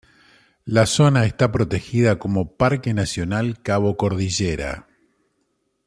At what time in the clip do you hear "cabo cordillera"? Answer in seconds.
3.61-4.87